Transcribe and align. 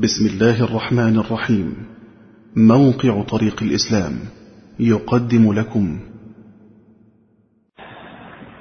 بسم 0.00 0.26
الله 0.26 0.64
الرحمن 0.64 1.18
الرحيم. 1.18 1.86
موقع 2.56 3.22
طريق 3.22 3.62
الإسلام 3.62 4.12
يقدم 4.80 5.52
لكم. 5.52 6.00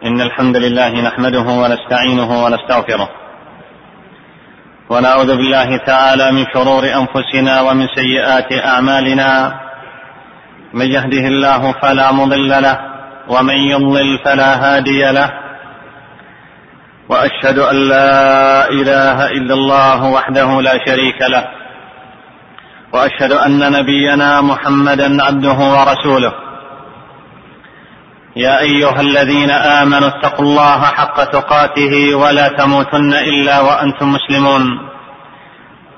إن 0.05 0.21
الحمد 0.21 0.57
لله 0.57 1.01
نحمده 1.01 1.41
ونستعينه 1.41 2.43
ونستغفره. 2.45 3.09
ونعوذ 4.89 5.27
بالله 5.27 5.77
تعالى 5.77 6.31
من 6.31 6.45
شرور 6.53 6.83
أنفسنا 6.83 7.61
ومن 7.61 7.87
سيئات 7.95 8.65
أعمالنا. 8.65 9.53
من 10.73 10.85
يهده 10.85 11.27
الله 11.27 11.71
فلا 11.81 12.11
مضل 12.11 12.49
له 12.49 12.77
ومن 13.29 13.57
يضلل 13.57 14.19
فلا 14.25 14.55
هادي 14.55 15.11
له. 15.11 15.42
وأشهد 17.13 17.59
أن 17.59 17.75
لا 17.75 18.69
إله 18.69 19.31
إلا 19.37 19.53
الله 19.53 20.05
وحده 20.05 20.61
لا 20.61 20.75
شريك 20.85 21.21
له 21.21 21.43
وأشهد 22.93 23.31
أن 23.31 23.71
نبينا 23.71 24.41
محمدا 24.41 25.23
عبده 25.23 25.59
ورسوله. 25.75 26.33
يا 28.35 28.59
أيها 28.59 29.01
الذين 29.01 29.51
آمنوا 29.51 30.07
اتقوا 30.07 30.45
الله 30.45 30.81
حق 30.81 31.23
تقاته 31.23 32.15
ولا 32.15 32.47
تموتن 32.47 33.13
إلا 33.13 33.61
وأنتم 33.61 34.13
مسلمون. 34.13 34.63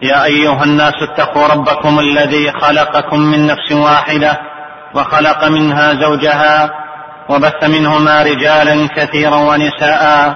يا 0.02 0.24
أيها 0.24 0.64
الناس 0.64 0.98
اتقوا 1.02 1.48
ربكم 1.48 2.00
الذي 2.00 2.52
خلقكم 2.52 3.20
من 3.20 3.48
نفس 3.48 3.72
واحدة 3.72 4.40
وخلق 4.96 5.46
منها 5.48 5.94
زوجها 5.94 6.70
وبث 7.30 7.64
منهما 7.64 8.24
رجالا 8.24 8.88
كثيرا 8.88 9.36
ونساء. 9.36 10.36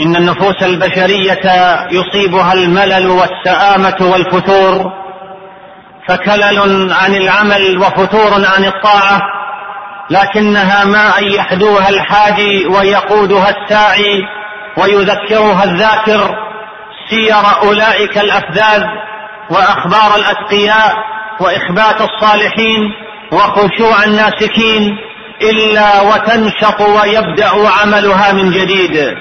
إن 0.00 0.16
النفوس 0.16 0.62
البشرية 0.62 1.42
يصيبها 1.90 2.52
الملل 2.52 3.06
والسآمة 3.06 3.96
والفتور 4.00 4.92
فكلل 6.08 6.92
عن 6.92 7.14
العمل 7.14 7.78
وفتور 7.78 8.32
عن 8.56 8.64
الطاعة 8.64 9.22
لكنها 10.10 10.84
ما 10.84 11.18
ان 11.18 11.24
يحدوها 11.24 11.88
الحاجي 11.88 12.66
ويقودها 12.66 13.50
الساعي 13.50 14.22
ويذكرها 14.76 15.64
الذاكر 15.64 16.34
سير 17.10 17.62
أولئك 17.62 18.18
الأفذاذ 18.18 18.82
وأخبار 19.50 20.16
الأتقياء 20.16 20.94
وإخبات 21.40 22.00
الصالحين 22.00 22.92
وخشوع 23.32 24.04
الناسكين 24.04 24.96
إلا 25.42 26.00
وتنشط 26.00 26.80
ويبدأ 26.80 27.50
عملها 27.80 28.32
من 28.32 28.50
جديد. 28.50 29.14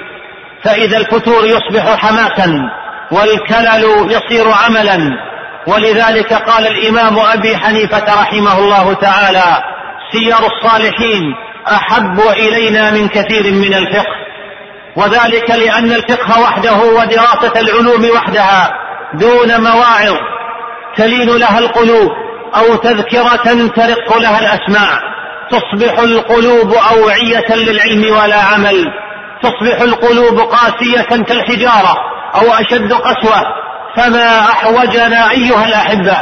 فإذا 0.64 0.98
الفتور 0.98 1.46
يصبح 1.46 1.96
حماسا 1.96 2.60
والكلل 3.12 4.12
يصير 4.12 4.52
عملا. 4.52 4.98
ولذلك 5.68 6.34
قال 6.34 6.68
الإمام 6.68 7.20
أبي 7.20 7.58
حنيفة 7.58 8.22
رحمه 8.22 8.60
الله 8.60 8.94
تعالى 8.94 9.64
سير 10.12 10.36
الصالحين 10.38 11.24
أحب 11.68 12.20
إلينا 12.20 12.92
من 12.92 13.08
كثير 13.08 13.44
من 13.54 13.74
الفقه. 13.74 14.24
وذلك 14.96 15.50
لأن 15.50 15.92
الفقه 15.92 16.42
وحده 16.42 16.76
ودراسة 16.76 17.60
العلوم 17.60 18.10
وحدها 18.16 18.72
دون 19.14 19.62
مواعظ 19.62 20.18
تلين 20.98 21.38
لها 21.38 21.60
القلوب 21.60 22.10
أو 22.56 22.76
تذكرة 22.76 23.68
ترق 23.76 24.18
لها 24.18 24.40
الأسماع 24.40 25.00
تصبح 25.52 26.00
القلوب 26.00 26.74
أوعية 26.74 27.56
للعلم 27.56 28.16
ولا 28.18 28.42
عمل. 28.42 29.03
تصبح 29.44 29.82
القلوب 29.82 30.40
قاسية 30.40 31.02
كالحجارة 31.02 31.96
أو 32.36 32.54
أشد 32.54 32.94
قسوة 32.94 33.44
فما 33.98 34.40
أحوجنا 34.40 35.32
أيها 35.32 35.66
الأحبة 35.66 36.18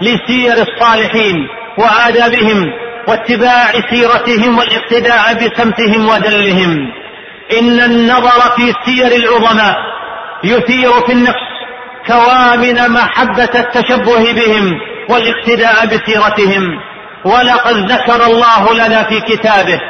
لسير 0.00 0.52
الصالحين 0.52 1.36
وآدابهم 1.78 2.72
واتباع 3.08 3.72
سيرتهم 3.90 4.58
والاقتداء 4.58 5.34
بسمتهم 5.34 6.08
ودلهم 6.08 6.92
إن 7.58 7.80
النظر 7.80 8.40
في 8.56 8.74
سير 8.84 9.06
العظماء 9.06 9.76
يثير 10.44 10.90
في 11.06 11.12
النفس 11.12 11.46
كوامن 12.06 12.90
محبة 12.90 13.50
التشبه 13.54 14.32
بهم 14.32 14.74
والاقتداء 15.10 15.86
بسيرتهم. 15.86 16.80
ولقد 17.24 17.92
ذكر 17.92 18.26
الله 18.26 18.74
لنا 18.74 19.02
في 19.02 19.20
كتابه 19.20 19.80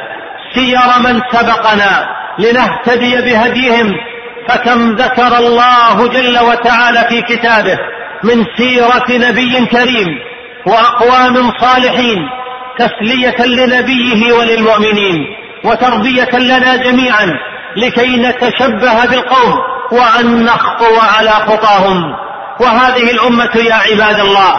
سير 0.55 0.79
من 1.05 1.21
سبقنا 1.33 2.09
لنهتدي 2.39 3.17
بهديهم 3.17 3.93
فكم 4.49 4.95
ذكر 4.95 5.39
الله 5.39 6.09
جل 6.09 6.39
وتعالى 6.39 7.07
في 7.09 7.23
كتابه 7.23 7.79
من 8.25 8.45
سيرة 8.57 9.29
نبي 9.29 9.67
كريم 9.67 10.07
وأقوام 10.67 11.53
صالحين 11.61 12.19
تسلية 12.79 13.47
لنبيه 13.47 14.33
وللمؤمنين 14.33 15.27
وتربية 15.65 16.39
لنا 16.39 16.77
جميعا 16.77 17.33
لكي 17.77 18.17
نتشبه 18.17 19.07
بالقوم 19.07 19.55
وأن 19.93 20.45
نخطو 20.45 21.01
على 21.17 21.31
خطاهم. 21.31 22.15
وهذه 22.61 23.11
الأمة 23.11 23.57
يا 23.57 23.75
عباد 23.75 24.21
الله 24.21 24.55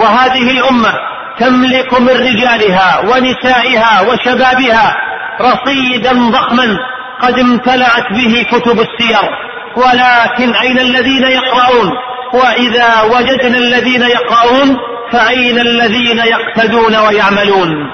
وهذه 0.00 0.50
الأمة 0.50 0.94
تملك 1.38 2.00
من 2.00 2.08
رجالها 2.08 3.00
ونسائها 3.00 4.00
وشبابها 4.00 4.96
رصيدا 5.40 6.12
ضخما 6.12 6.76
قد 7.22 7.38
امتلأت 7.38 8.12
به 8.12 8.46
كتب 8.52 8.80
السير. 8.80 9.28
ولكن 9.76 10.54
أين 10.54 10.78
الذين 10.78 11.22
يقرؤون؟ 11.22 11.90
وإذا 12.34 13.02
وجدنا 13.02 13.58
الذين 13.58 14.02
يقرؤون 14.02 14.76
فأين 15.12 15.58
الذين 15.58 16.18
يقتدون 16.18 16.96
ويعملون؟ 16.96 17.90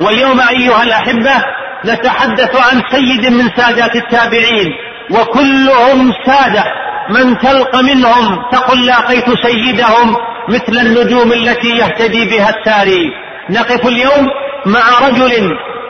واليوم 0.00 0.40
أيها 0.40 0.82
الأحبة 0.82 1.44
نتحدث 1.84 2.56
عن 2.56 2.82
سيد 2.90 3.32
من 3.32 3.50
سادات 3.56 3.96
التابعين 3.96 4.68
وكلهم 5.10 6.12
سادة. 6.26 6.64
من 7.10 7.38
تلق 7.38 7.76
منهم 7.76 8.42
تقل 8.52 8.86
لاقيت 8.86 9.24
سيدهم 9.46 10.16
مثل 10.48 10.86
النجوم 10.86 11.32
التي 11.32 11.68
يهتدي 11.68 12.24
بها 12.24 12.54
الساري 12.58 13.10
نقف 13.50 13.86
اليوم 13.86 14.26
مع 14.66 15.08
رجل 15.08 15.32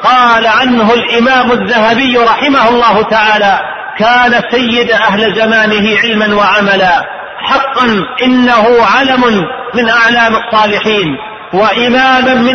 قال 0.02 0.46
عنه 0.46 0.94
الإمام 0.94 1.52
الذهبي 1.52 2.16
رحمه 2.16 2.68
الله 2.68 3.02
تعالى 3.02 3.60
كان 3.98 4.42
سيد 4.50 4.90
أهل 4.90 5.34
زمانه 5.34 5.98
علما 5.98 6.34
وعملا. 6.34 7.04
حقا 7.38 8.04
إنه 8.22 8.84
علم 8.96 9.44
من 9.74 9.88
أعلام 9.88 10.36
الصالحين. 10.36 11.06
وإماما 11.54 12.34
من 12.34 12.54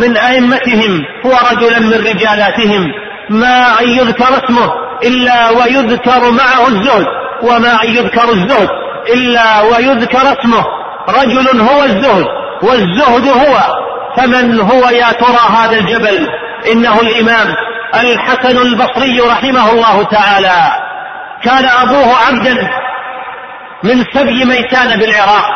من 0.00 0.16
أئمتهم. 0.16 1.02
هو 1.26 1.32
رجلا 1.52 1.78
من 1.78 2.06
رجالاتهم. 2.06 2.86
ما 3.30 3.80
أن 3.80 3.88
يذكر 3.88 4.44
اسمه 4.44 4.72
إلا 5.04 5.50
ويذكر 5.50 6.30
معه 6.30 6.68
الزهد. 6.68 7.06
وما 7.42 7.84
أن 7.84 7.88
يذكر 7.88 8.30
الزهد 8.30 8.68
إلا 9.14 9.60
ويذكر 9.60 10.32
اسمه. 10.40 10.64
رجل 11.08 11.60
هو 11.60 11.84
الزهد 11.84 12.26
والزهد 12.62 13.28
هو. 13.28 13.56
فمن 14.16 14.60
هو 14.60 14.88
يا 14.88 15.12
ترى 15.12 15.50
هذا 15.56 15.78
الجبل؟ 15.78 16.28
إنه 16.72 17.00
الإمام 17.00 17.54
الحسن 17.94 18.58
البصري 18.58 19.20
رحمه 19.20 19.70
الله 19.70 20.02
تعالى. 20.02 20.62
كان 21.42 21.64
أبوه 21.64 22.16
عبدا 22.26 22.70
من 23.82 24.04
سبي 24.14 24.44
ميسان 24.44 24.98
بالعراق 24.98 25.50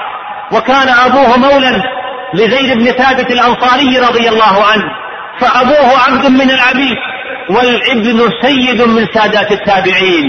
وكان 0.52 0.88
أبوه 0.88 1.37
مولا 1.37 1.82
لزيد 2.35 2.79
بن 2.79 2.85
ثابت 2.85 3.31
الأنصاري 3.31 3.99
رضي 3.99 4.29
الله 4.29 4.64
عنه. 4.73 4.85
فأبوه 5.41 5.99
عبد 6.06 6.26
من 6.26 6.50
العبيد 6.50 6.97
والابن 7.50 8.31
سيد 8.43 8.82
من 8.82 9.06
سادات 9.14 9.52
التابعين. 9.52 10.26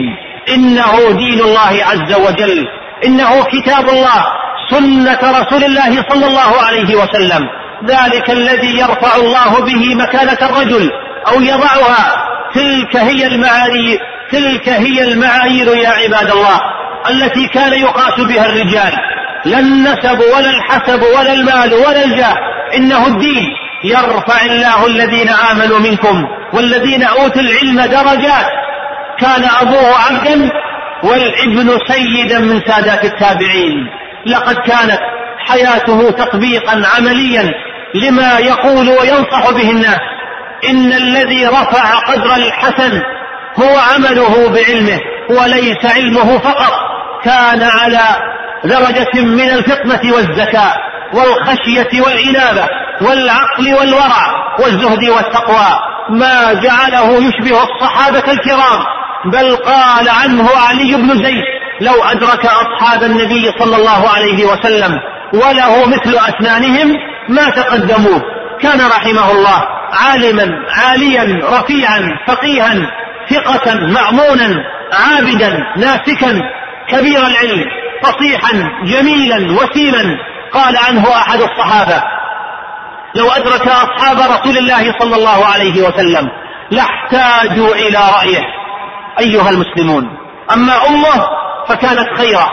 إنه 0.50 1.12
دين 1.12 1.40
الله 1.42 1.86
عز 1.86 2.14
وجل. 2.14 2.68
إنه 3.06 3.44
كتاب 3.44 3.90
الله 3.90 4.26
سنة 4.70 5.40
رسول 5.40 5.64
الله 5.64 6.06
صلى 6.10 6.28
الله 6.28 6.62
عليه 6.62 6.96
وسلم. 6.96 7.50
ذلك 7.86 8.30
الذي 8.30 8.80
يرفع 8.80 9.16
الله 9.16 9.60
به 9.60 9.96
مكانة 9.96 10.38
الرجل 10.42 10.90
أو 11.28 11.42
يضعها. 11.42 12.28
تلك 12.56 12.96
هي 12.96 13.28
المعايير 13.28 14.00
تلك 14.32 14.70
هي 14.70 15.04
المعايير 15.04 15.68
يا 15.68 15.90
عباد 15.90 16.32
الله 16.32 16.60
التي 17.10 17.48
كان 17.48 17.74
يقاس 17.74 18.20
بها 18.20 18.46
الرجال. 18.46 18.94
لا 19.46 19.60
النسب 19.60 20.20
ولا 20.36 20.50
الحسب 20.50 21.04
ولا 21.04 21.34
المال 21.34 21.74
ولا 21.74 22.06
الجاه 22.06 22.36
إنه 22.76 23.08
الدين. 23.08 23.48
يرفع 23.84 24.46
الله 24.46 24.88
الذين 24.88 25.30
آمنوا 25.30 25.80
منكم 25.80 26.28
والذين 26.54 27.04
أوتوا 27.04 27.42
العلم 27.42 27.82
درجات. 27.82 28.48
كان 29.20 29.44
أبوه 29.62 29.96
عبدا 29.98 30.50
والابن 31.04 31.78
سيدا 31.88 32.40
من 32.40 32.62
سادات 32.68 33.06
التابعين. 33.06 33.88
لقد 34.26 34.56
كانت 34.56 35.00
حياته 35.48 36.12
تطبيقا 36.12 36.84
عمليا 36.98 37.52
لما 37.96 38.40
يقول 38.40 38.90
وينصح 38.90 39.52
به 39.52 39.70
الناس. 39.70 40.00
إن 40.70 40.94
الذي 40.94 41.48
رفع 41.48 41.96
قدر 41.96 42.36
الحسن 42.36 43.02
هو 43.60 43.78
عمله 43.94 44.50
بعلمه 44.50 45.00
وليس 45.30 45.86
علمه 45.96 46.38
فقط. 46.38 46.74
كان 47.24 47.64
على 47.64 48.02
درجة 48.64 49.22
من 49.22 49.50
الفطنة 49.50 50.14
والذكاء 50.16 50.78
والخشية 51.14 52.02
والإنابة 52.02 52.68
والعقل 53.02 53.74
والورع 53.74 54.56
والزهد 54.60 55.10
والتقوى. 55.10 55.68
ما 56.10 56.54
جعله 56.54 57.14
يشبه 57.14 57.64
الصحابة 57.64 58.32
الكرام. 58.32 58.80
بل 59.26 59.56
قال 59.56 60.10
عنه 60.10 60.50
علي 60.68 60.96
بن 60.96 61.24
زيد 61.24 61.44
لو 61.82 62.04
أدرك 62.04 62.46
أصحاب 62.46 63.04
النبي 63.04 63.52
صلى 63.60 63.76
الله 63.76 64.10
عليه 64.10 64.46
وسلم 64.46 65.00
وله 65.34 65.86
مثل 65.86 66.18
أسنانهم 66.30 66.98
ما 67.30 67.50
تقدموه. 67.50 68.22
كان 68.62 68.82
رحمه 68.82 69.32
الله 69.32 69.64
عالما 69.94 70.50
عاليا 70.70 71.40
رفيعا 71.44 72.02
فقيها 72.28 72.74
ثقة 73.30 73.76
مأمونا 73.76 74.64
عابدا 74.94 75.64
ناسكا 75.78 76.42
كبير 76.90 77.28
العلم 77.28 77.66
فصيحا 78.04 78.52
جميلا 78.84 79.38
وسيما 79.62 80.18
قال 80.54 80.78
عنه 80.78 81.18
أحد 81.18 81.42
الصحابة 81.42 82.04
لو 83.16 83.32
أدرك 83.32 83.68
أصحاب 83.68 84.18
رسول 84.18 84.58
الله 84.58 85.00
صلى 85.00 85.16
الله 85.16 85.46
عليه 85.46 85.82
وسلم 85.82 86.30
لاحتاجوا 86.72 87.76
إلى 87.76 88.00
رأيه 88.18 88.44
أيها 89.20 89.50
المسلمون. 89.50 90.18
أما 90.54 90.74
أمه 90.88 91.28
فكانت 91.68 92.18
خيرا 92.18 92.50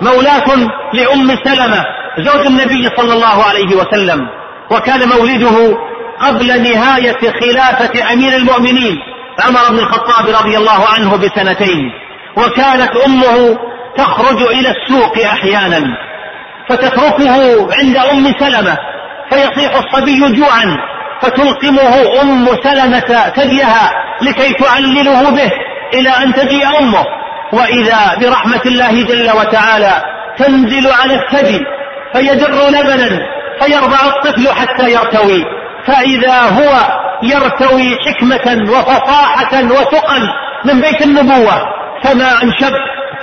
مولاة 0.00 0.68
لأم 0.92 1.36
سلمة 1.44 1.84
زوج 2.18 2.46
النبي 2.46 2.88
صلى 2.96 3.12
الله 3.12 3.44
عليه 3.44 3.76
وسلم 3.76 4.28
وكان 4.70 5.08
مولده 5.08 5.78
قبل 6.20 6.62
نهاية 6.62 7.32
خلافة 7.40 8.12
أمير 8.12 8.36
المؤمنين 8.36 8.98
عمر 9.40 9.70
بن 9.70 9.78
الخطاب 9.78 10.26
رضي 10.28 10.56
الله 10.56 10.86
عنه 10.96 11.16
بسنتين 11.16 11.92
وكانت 12.36 12.96
أمه 13.06 13.58
تخرج 13.96 14.42
إلى 14.42 14.70
السوق 14.70 15.18
أحيانا 15.18 15.96
فتتركه 16.68 17.68
عند 17.74 17.96
أم 17.96 18.32
سلمة 18.40 18.78
فيصيح 19.30 19.76
الصبي 19.76 20.18
جوعا 20.36 20.76
فتلقمه 21.22 22.22
أم 22.22 22.46
سلمة 22.62 23.30
ثديها 23.36 23.90
لكي 24.22 24.52
تعلله 24.52 25.30
به 25.30 25.52
إلى 25.94 26.08
أن 26.08 26.34
تجيء 26.34 26.78
أمه. 26.78 27.04
وإذا 27.52 28.16
برحمة 28.20 28.60
الله 28.66 29.02
جل 29.04 29.30
وتعالى 29.30 30.02
تنزل 30.38 30.86
على 30.86 31.14
الثدي 31.14 31.60
فيدر 32.12 32.68
لبنا 32.68 33.18
فيرضع 33.60 33.98
الطفل 34.06 34.52
حتى 34.52 34.92
يرتوي 34.92 35.44
فإذا 35.86 36.40
هو 36.40 36.98
يرتوي 37.22 37.96
حكمة 38.06 38.72
وفصاحة 38.72 39.64
وثقل 39.64 40.28
من 40.64 40.80
بيت 40.80 41.02
النبوة 41.02 41.62
فما 42.02 42.42
أنشب 42.42 42.72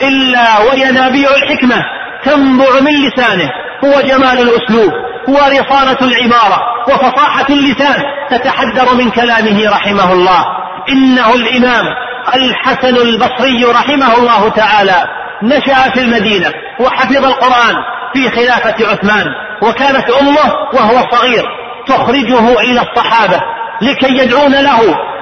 إلا 0.02 0.60
وينابيع 0.60 1.30
الحكمة 1.30 1.84
تنبع 2.24 2.80
من 2.82 3.08
لسانه 3.08 3.50
هو 3.86 4.02
جمال 4.02 4.40
الأسلوب 4.40 4.92
ورصانة 5.28 5.98
العبارة 6.02 6.60
وفصاحة 6.88 7.46
اللسان 7.50 8.04
تتحدر 8.30 8.96
من 8.96 9.12
كلامه 9.12 9.70
رحمه 9.70 10.14
الله. 10.14 10.46
إنه 10.90 11.34
الإمام 11.34 11.86
الحسن 12.36 12.98
البصري 12.98 13.66
رحمه 13.66 14.18
الله 14.18 14.50
تعالى. 14.50 15.08
نشأ 15.44 15.90
في 15.94 16.00
المدينة 16.00 16.52
وحفظ 16.80 17.26
القرآن 17.26 17.76
في 18.14 18.30
خلافة 18.30 18.92
عثمان 18.92 19.26
وكانت 19.64 20.10
أمه 20.10 20.54
وهو 20.74 21.04
صغير 21.12 21.46
تخرجه 21.88 22.60
إلى 22.62 22.82
الصحابة 22.82 23.40
لكي 23.82 24.18
يدعون 24.18 24.52
له 24.52 24.80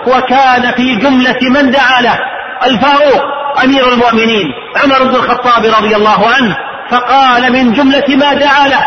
وكان 0.07 0.71
في 0.71 0.95
جملة 0.95 1.39
من 1.41 1.71
دعا 1.71 2.01
له 2.01 2.19
الفاروق 2.65 3.23
أمير 3.63 3.93
المؤمنين 3.93 4.51
عمر 4.83 5.03
بن 5.03 5.15
الخطاب 5.15 5.65
رضي 5.65 5.95
الله 5.95 6.27
عنه. 6.35 6.57
فقال 6.89 7.53
من 7.53 7.73
جملة 7.73 8.15
ما 8.15 8.33
دعا 8.33 8.67
له 8.67 8.85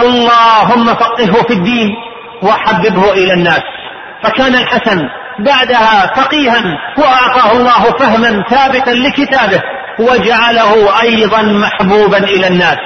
اللهم 0.00 0.86
فقهه 0.86 1.42
في 1.42 1.52
الدين 1.52 1.88
وحببه 2.42 3.12
إلى 3.12 3.32
الناس. 3.32 3.62
فكان 4.22 4.54
الحسن 4.54 5.08
بعدها 5.38 6.12
فقيها 6.16 6.62
وأعطاه 6.98 7.52
الله 7.52 7.98
فهما 7.98 8.44
ثابتا 8.50 8.90
لكتابه 8.90 9.62
وجعله 10.00 11.02
أيضا 11.02 11.42
محبوبا 11.42 12.18
إلى 12.18 12.46
الناس. 12.46 12.76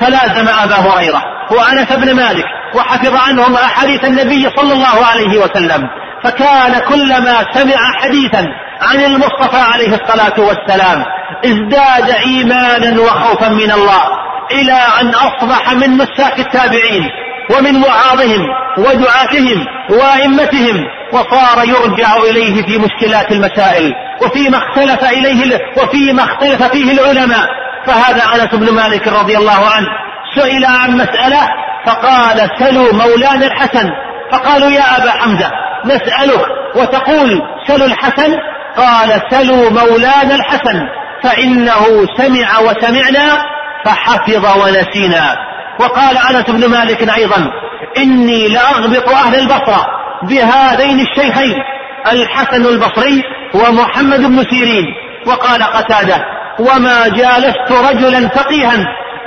فلازم 0.00 0.48
أبا 0.48 0.74
هريرة 0.74 1.22
وأنس 1.50 1.92
بن 1.92 2.16
مالك 2.16 2.44
وحفظ 2.74 3.16
عنهم 3.28 3.54
أحاديث 3.54 4.04
النبي 4.04 4.50
صلى 4.56 4.72
الله 4.72 5.06
عليه 5.12 5.38
وسلم 5.38 5.88
فكان 6.24 6.78
كلما 6.88 7.46
سمع 7.52 7.76
حديثا 8.02 8.46
عن 8.82 9.00
المصطفى 9.00 9.72
عليه 9.72 9.88
الصلاة 9.88 10.40
والسلام 10.40 11.04
ازداد 11.44 12.10
إيمانا 12.10 13.00
وخوفا 13.00 13.48
من 13.48 13.70
الله 13.72 14.02
إلى 14.50 14.78
أن 15.00 15.08
أصبح 15.08 15.72
من 15.72 15.90
مساك 15.90 16.38
التابعين 16.40 17.08
ومن 17.56 17.82
وعاظهم 17.84 18.46
ودعاتهم 18.78 19.66
وأئمتهم 19.90 20.84
وصار 21.12 21.64
يرجع 21.64 22.16
إليه 22.16 22.62
في 22.62 22.78
مشكلات 22.78 23.32
المسائل 23.32 23.92
وفيما 24.22 24.58
اختلف 24.58 25.04
إليه 25.04 25.58
وفيما 25.76 26.22
اختلف 26.22 26.62
فيه 26.62 26.92
العلماء. 26.92 27.46
فهذا 27.86 28.22
أنس 28.34 28.54
بن 28.54 28.74
مالك 28.74 29.08
رضي 29.08 29.36
الله 29.38 29.66
عنه 29.66 29.86
سئل 30.34 30.64
عن 30.64 30.96
مسألة 30.96 31.48
فقال 31.86 32.50
سلوا 32.58 32.92
مولانا 32.92 33.46
الحسن. 33.46 33.90
فقالوا 34.32 34.70
يا 34.70 34.96
أبا 34.96 35.10
حمزة 35.10 35.50
نسألك 35.84 36.46
وتقول 36.76 37.42
سلوا 37.66 37.86
الحسن؟ 37.86 38.36
قال 38.76 39.20
سلوا 39.30 39.70
مولانا 39.70 40.34
الحسن 40.34 40.80
فإنه 41.22 42.06
سمع 42.18 42.58
وسمعنا 42.58 43.28
فحفظ 43.84 44.62
ونسينا. 44.62 45.36
وقال 45.80 46.16
أنس 46.16 46.50
بن 46.50 46.70
مالك 46.70 47.08
أيضا 47.16 47.50
إني 47.96 48.48
لأغبط 48.48 49.08
أهل 49.08 49.38
البصرة 49.38 49.86
بهذين 50.22 51.00
الشيخين 51.00 51.54
الحسن 52.12 52.66
البصري 52.66 53.22
ومحمد 53.54 54.20
بن 54.20 54.44
سيرين. 54.50 54.84
وقال 55.26 55.62
قتادة 55.62 56.24
وما 56.58 57.08
جالست 57.08 57.72
رجلا 57.90 58.28
فقيها 58.28 58.86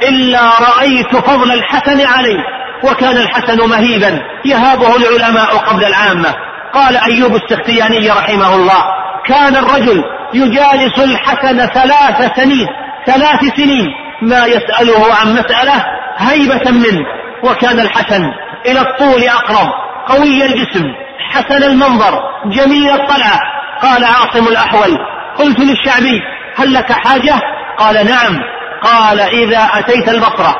إلا 0.10 0.42
رأيت 0.42 1.16
فضل 1.16 1.52
الحسن 1.52 2.08
عليه 2.08 2.40
وكان 2.84 3.18
الحسن 3.18 3.70
مهيبا 3.70 4.22
يهابه 4.46 4.96
العلماء 4.96 5.58
قبل 5.58 5.84
العامة. 5.84 6.34
قال 6.74 6.98
أيوب 6.98 7.36
السختياني 7.36 8.10
رحمه 8.10 8.56
الله 8.56 8.84
كان 9.26 9.56
الرجل 9.56 10.04
يجالس 10.34 11.00
الحسن 11.00 11.66
ثلاث 11.66 12.32
سنين 12.36 12.68
ثلاث 13.06 13.56
سنين 13.58 13.88
ما 14.22 14.46
يسأله 14.46 15.16
عن 15.16 15.34
مسألة 15.34 15.86
هيبة 16.20 16.72
منه 16.72 17.06
وكان 17.44 17.80
الحسن 17.80 18.24
إلى 18.66 18.82
الطول 18.82 19.24
أقرب 19.24 19.70
قوي 20.08 20.46
الجسم 20.46 20.84
حسن 21.30 21.64
المنظر 21.64 22.22
جميل 22.46 22.90
الطلعة. 22.90 23.40
قال 23.82 24.06
عاصم 24.06 24.48
الأحول 24.48 24.98
قلت 25.38 25.60
للشعبي 25.60 26.22
هل 26.56 26.74
لك 26.74 26.92
حاجة؟ 26.92 27.42
قال 27.78 28.06
نعم. 28.06 28.40
قال 28.82 29.20
إذا 29.20 29.70
أتيت 29.74 30.10
البصرة 30.10 30.56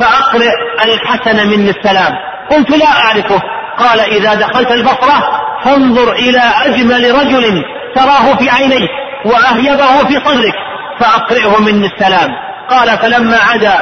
فأقرئ 0.00 0.52
الحسن 0.84 1.46
مني 1.46 1.70
السلام. 1.70 2.12
قلت 2.50 2.70
لا 2.70 2.86
أعرفه. 2.86 3.40
قال 3.78 4.00
إذا 4.00 4.34
دخلت 4.34 4.72
البصرة 4.72 5.40
فانظر 5.64 6.12
إلى 6.12 6.42
أجمل 6.66 7.14
رجل 7.14 7.64
تراه 7.94 8.36
في 8.36 8.50
عينيك 8.50 8.90
وأهيبه 9.24 9.98
في 9.98 10.20
صدرك 10.24 10.54
فأقرئه 11.00 11.60
مني 11.60 11.86
السلام. 11.86 12.30
قال 12.70 12.98
فلما 12.98 13.36
عدا 13.36 13.78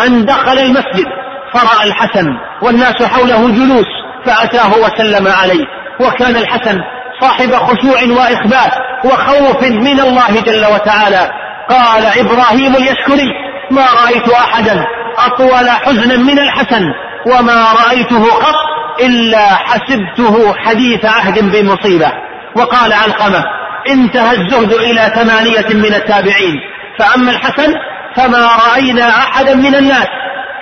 أن 0.00 0.24
دخل 0.24 0.58
المسجد 0.58 1.06
فرأى 1.54 1.88
الحسن 1.88 2.26
والناس 2.62 3.02
حوله 3.02 3.48
جلوس 3.48 3.86
فأتاه 4.26 4.70
وسلم 4.78 5.28
عليه. 5.28 5.64
وكان 6.00 6.36
الحسن 6.36 6.78
صاحب 7.20 7.54
خشوع 7.54 8.02
وإخبات 8.02 8.72
وخوف 9.04 9.62
من 9.62 10.00
الله 10.00 10.40
جل 10.40 10.66
وتعالى. 10.74 11.30
قال 11.70 12.04
إبراهيم 12.18 12.76
اليشكري 12.76 13.28
ما 13.70 13.86
رأيت 14.04 14.28
أحدا 14.28 14.84
أطول 15.18 15.70
حزنا 15.70 16.16
من 16.16 16.38
الحسن 16.38 16.82
وما 17.26 17.72
رأيته 17.72 18.24
قط 18.24 18.54
إلا 19.00 19.46
حسبته 19.46 20.54
حديث 20.54 21.04
عهد 21.04 21.38
بمصيبة. 21.52 22.12
وقال 22.56 22.92
علقمة 22.92 23.44
انتهى 23.88 24.36
الزهد 24.36 24.72
إلى 24.72 25.12
ثمانية 25.14 25.86
من 25.86 25.94
التابعين. 25.94 26.54
فأما 26.98 27.30
الحسن 27.30 27.74
فما 28.16 28.48
رأينا 28.68 29.08
أحدا 29.08 29.54
من 29.54 29.74
الناس 29.74 30.06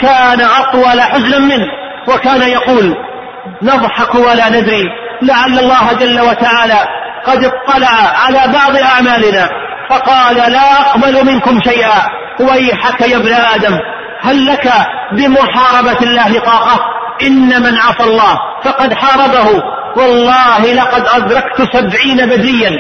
كان 0.01 0.41
أطول 0.41 1.01
حزنا 1.01 1.39
منه 1.39 1.67
وكان 2.09 2.43
يقول 2.43 2.95
نضحك 3.63 4.15
ولا 4.15 4.49
ندري 4.49 4.85
لعل 5.23 5.59
الله 5.59 5.93
جل 5.93 6.21
وتعالى 6.21 6.79
قد 7.25 7.45
اطلع 7.45 7.89
على 8.25 8.53
بعض 8.53 8.77
أعمالنا 8.77 9.49
فقال 9.91 10.37
لا 10.37 10.81
أقبل 10.81 11.27
منكم 11.27 11.61
شيئا. 11.65 12.21
ويحك 12.41 13.01
يا 13.01 13.17
ابن 13.17 13.33
آدم 13.33 13.79
هل 14.21 14.47
لك 14.47 14.73
بمحاربة 15.13 15.99
الله 16.03 16.39
طاقة؟ 16.39 16.81
إن 17.23 17.63
من 17.63 17.79
عصى 17.79 18.05
الله 18.05 18.39
فقد 18.65 18.95
حاربه. 18.95 19.63
والله 19.97 20.73
لقد 20.73 21.07
أدركت 21.07 21.77
سبعين 21.77 22.27
بدريا 22.27 22.71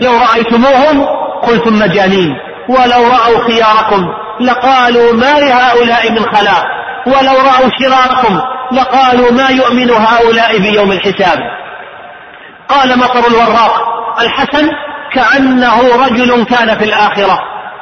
لو 0.00 0.12
رأيتموهم 0.18 1.06
قلتم 1.42 1.78
مجانين. 1.78 2.34
ولو 2.68 3.02
رأوا 3.08 3.44
خياركم 3.46 4.06
لقالوا 4.40 5.12
ما 5.12 5.40
لهؤلاء 5.40 6.12
من 6.12 6.24
خلاق. 6.34 6.64
ولو 7.06 7.32
رأوا 7.32 7.70
شراركم 7.80 8.40
لقالوا 8.72 9.30
ما 9.32 9.48
يؤمن 9.48 9.90
هؤلاء 9.90 10.58
بيوم 10.58 10.92
الحساب. 10.92 11.38
قال 12.68 12.98
مطر 12.98 13.26
الوراق 13.28 13.98
الحسن 14.20 14.70
كأنه 15.14 16.04
رجل 16.06 16.44
كان 16.44 16.78
في 16.78 16.84
الآخرة 16.84 17.38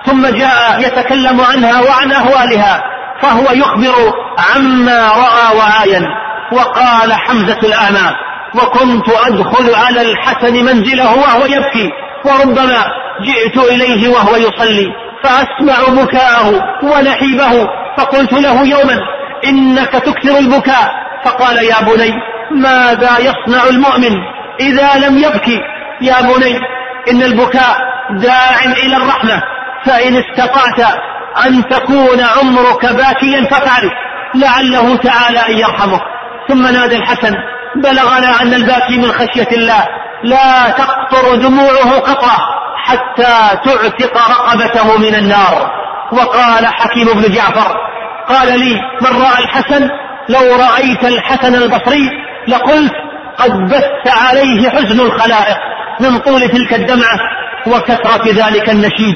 ثم 0.06 0.26
جاء 0.26 0.80
يتكلم 0.80 1.40
عنها 1.40 1.80
وعن 1.80 2.12
أهوالها 2.12 2.82
فهو 3.22 3.52
يخبر 3.52 4.12
عما 4.38 5.08
رأى 5.08 5.56
وعاين 5.56 6.04
وقال 6.52 7.12
حمزة 7.12 7.58
الأعمى 7.62 8.16
وكنت 8.54 9.08
أدخل 9.08 9.74
على 9.74 10.02
الحسن 10.02 10.64
منزله 10.64 11.16
وهو 11.16 11.44
يبكي 11.44 11.90
وربما 12.24 12.86
جئت 13.22 13.56
إليه 13.58 14.08
وهو 14.08 14.36
يصلي 14.36 14.86
فأسمع 15.24 16.02
بكاءه 16.02 16.62
ونحيبه 16.82 17.68
فقلت 17.98 18.32
له 18.32 18.66
يوما 18.66 18.98
إنك 19.46 19.92
تكثر 19.92 20.38
البكاء؟ 20.38 20.90
فقال 21.24 21.56
يا 21.56 21.80
بني 21.80 22.12
ماذا 22.50 23.18
يصنع 23.18 23.64
المؤمن 23.70 24.16
إذا 24.60 25.08
لم 25.08 25.18
يبكي؟ 25.18 25.60
يا 26.00 26.20
بني 26.20 26.58
إن 27.10 27.22
البكاء 27.22 27.76
داع 28.10 28.64
إلى 28.64 28.96
الرحمة 28.96 29.42
فإن 29.84 30.16
استطعت 30.16 30.96
أن 31.46 31.68
تكون 31.68 32.20
عمرك 32.20 32.86
باكيا 32.86 33.44
فافعل 33.50 33.90
لعله 34.34 34.96
تعالى 34.96 35.38
أن 35.38 35.58
يرحمك 35.58 36.00
ثم 36.48 36.62
نادى 36.62 36.96
الحسن 36.96 37.34
بلغنا 37.76 38.42
أن 38.42 38.54
الباكي 38.54 38.98
من 38.98 39.12
خشية 39.12 39.48
الله 39.52 39.86
لا 40.24 40.70
تقطر 40.70 41.34
دموعه 41.34 41.98
قطرة. 41.98 42.36
حتى 42.86 43.58
تعتق 43.64 44.16
رقبته 44.30 44.98
من 44.98 45.14
النار. 45.14 45.70
وقال 46.12 46.66
حكيم 46.66 47.06
بن 47.06 47.32
جعفر 47.32 47.76
قال 48.28 48.58
لي 48.60 48.80
من 49.02 49.22
رأى 49.22 49.44
الحسن؟ 49.44 49.88
لو 50.28 50.56
رأيت 50.56 51.04
الحسن 51.04 51.54
البصري 51.54 52.10
لقلت 52.48 52.92
قد 53.38 53.50
بث 53.50 54.22
عليه 54.22 54.70
حزن 54.70 55.00
الخلائق 55.00 55.56
من 56.00 56.18
طول 56.18 56.48
تلك 56.48 56.74
الدمعة 56.74 57.18
وكثرة 57.66 58.24
ذلك 58.26 58.70
النشيج. 58.70 59.14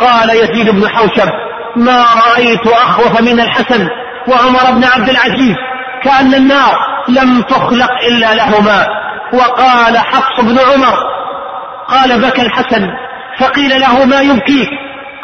قال 0.00 0.30
يزيد 0.30 0.70
بن 0.70 0.88
حوشب 0.88 1.28
ما 1.76 2.04
رأيت 2.26 2.66
أخوف 2.66 3.20
من 3.20 3.40
الحسن 3.40 3.88
وعمر 4.28 4.70
بن 4.70 4.84
عبد 4.84 5.08
العزيز 5.08 5.56
كأن 6.02 6.34
النار 6.34 6.76
لم 7.08 7.42
تخلق 7.42 7.90
إلا 8.08 8.34
لهما. 8.34 8.86
وقال 9.32 9.98
حفص 9.98 10.40
بن 10.40 10.58
عمر 10.58 10.94
قال 11.90 12.20
بكى 12.20 12.42
الحسن 12.42 12.86
فقيل 13.38 13.80
له 13.80 14.04
ما 14.04 14.20
يبكيك؟ 14.20 14.68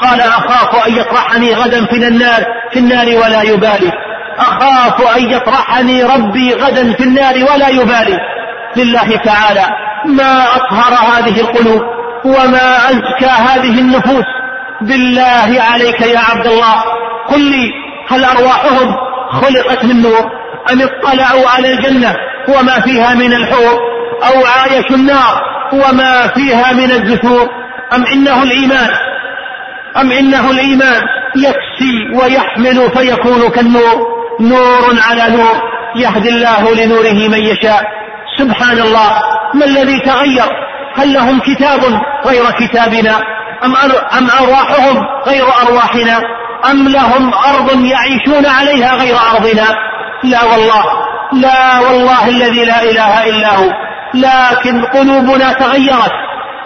قال 0.01 0.21
أخاف 0.21 0.87
أن 0.89 0.93
يطرحني 0.93 1.55
غدا 1.55 1.87
في 1.87 1.97
النار 1.97 2.45
في 2.73 2.79
النار 2.79 3.07
ولا 3.07 3.43
يبالي. 3.43 3.93
أخاف 4.39 5.17
أن 5.17 5.31
يطرحني 5.31 6.03
ربي 6.03 6.55
غدا 6.55 6.93
في 6.93 7.05
النار 7.05 7.35
ولا 7.35 7.69
يبالي. 7.69 8.19
لله 8.77 9.17
تعالى 9.17 9.67
ما 10.05 10.45
أطهر 10.57 10.95
هذه 10.95 11.41
القلوب 11.41 11.83
وما 12.25 12.91
أزكى 12.91 13.27
هذه 13.27 13.81
النفوس. 13.81 14.25
بالله 14.81 15.63
عليك 15.73 16.01
يا 16.01 16.19
عبد 16.19 16.47
الله 16.47 16.83
قل 17.29 17.41
لي 17.41 17.71
هل 18.09 18.25
أرواحهم 18.25 18.97
خلقت 19.31 19.85
من 19.85 20.03
نور؟ 20.03 20.31
أم 20.73 20.83
اطلعوا 20.83 21.49
على 21.49 21.73
الجنة 21.73 22.15
وما 22.49 22.81
فيها 22.81 23.15
من 23.15 23.33
الحور؟ 23.33 23.96
أو 24.23 24.47
عايشوا 24.47 24.97
النار 24.97 25.43
وما 25.73 26.27
فيها 26.27 26.73
من 26.73 26.91
الزثور 26.91 27.49
أم 27.93 28.07
إنه 28.07 28.43
الإيمان؟ 28.43 28.91
أم 29.97 30.13
إنه 30.13 30.51
الإيمان؟ 30.51 31.03
يكسي 31.37 32.23
ويحمل 32.23 32.91
فيكون 32.91 33.49
كالنور 33.49 34.07
نور 34.41 34.95
على 35.09 35.37
نور 35.37 35.61
يهدي 35.97 36.29
الله 36.29 36.75
لنوره 36.75 37.29
من 37.29 37.45
يشاء. 37.45 37.83
سبحان 38.39 38.79
الله 38.79 39.23
ما 39.55 39.65
الذي 39.65 40.01
تغير؟ 40.01 40.49
هل 40.97 41.13
لهم 41.13 41.41
كتاب 41.41 41.81
غير 42.27 42.51
كتابنا؟ 42.51 43.17
أم, 43.65 43.75
أم 44.19 44.29
أرواحهم 44.41 45.05
غير 45.27 45.45
أرواحنا؟ 45.63 46.21
أم 46.71 46.89
لهم 46.89 47.35
أرض 47.35 47.85
يعيشون 47.85 48.47
عليها 48.47 48.95
غير 48.95 49.17
أرضنا؟ 49.33 49.67
لا 50.25 50.45
والله 50.45 50.85
لا 51.33 51.81
والله 51.81 52.29
الذي 52.29 52.65
لا 52.65 52.83
إله 52.83 53.25
إلا 53.27 53.57
هو. 53.57 53.86
لكن 54.15 54.85
قلوبنا 54.85 55.53
تغيرت 55.53 56.13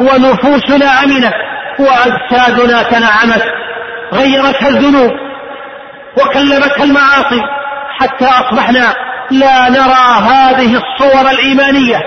ونفوسنا 0.00 1.04
أمنت 1.04 1.34
وأجسادنا 1.78 2.82
تنعمت 2.82 3.42
غيرتها 4.12 4.68
الذنوب 4.68 5.10
وكلمتها 6.16 6.84
المعاصي 6.84 7.42
حتى 8.00 8.24
أصبحنا 8.24 8.94
لا 9.30 9.68
نرى 9.68 10.22
هذه 10.30 10.76
الصور 10.82 11.30
الإيمانية 11.30 12.00